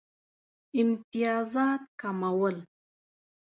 [0.81, 2.55] امتیازات کمول.